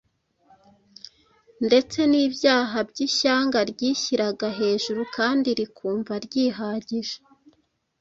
[1.67, 7.15] ndetse n’ibyaha by’ishyanga ryishyiraga hejuru kandi rikumva ryihagije.